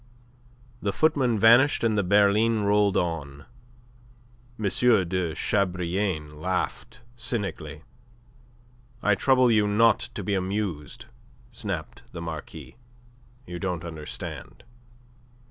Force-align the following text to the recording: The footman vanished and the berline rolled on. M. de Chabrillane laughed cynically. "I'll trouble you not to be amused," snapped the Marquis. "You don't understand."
The 0.81 0.91
footman 0.91 1.37
vanished 1.37 1.83
and 1.83 1.95
the 1.95 2.01
berline 2.01 2.61
rolled 2.61 2.97
on. 2.97 3.45
M. 4.57 4.63
de 4.63 5.35
Chabrillane 5.35 6.41
laughed 6.41 7.01
cynically. 7.15 7.83
"I'll 9.03 9.15
trouble 9.15 9.51
you 9.51 9.67
not 9.67 9.99
to 10.15 10.23
be 10.23 10.33
amused," 10.33 11.05
snapped 11.51 12.01
the 12.13 12.21
Marquis. 12.21 12.77
"You 13.45 13.59
don't 13.59 13.85
understand." 13.85 14.63